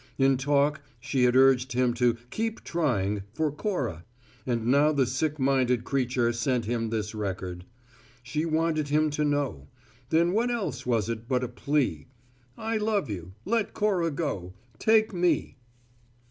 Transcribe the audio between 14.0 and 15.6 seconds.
go. Take me."